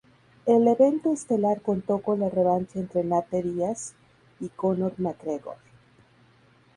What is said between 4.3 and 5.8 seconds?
y Conor McGregor.